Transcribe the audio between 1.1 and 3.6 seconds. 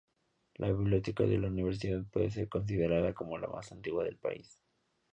de la Universidad puede ser considerada como la